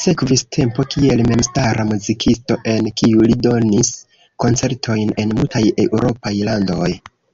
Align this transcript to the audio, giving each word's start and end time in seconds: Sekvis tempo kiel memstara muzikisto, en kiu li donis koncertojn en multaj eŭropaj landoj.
Sekvis 0.00 0.42
tempo 0.56 0.84
kiel 0.94 1.22
memstara 1.30 1.86
muzikisto, 1.88 2.58
en 2.74 2.90
kiu 3.02 3.26
li 3.32 3.40
donis 3.48 3.92
koncertojn 4.46 5.14
en 5.24 5.36
multaj 5.40 5.64
eŭropaj 5.88 6.36
landoj. 6.52 6.90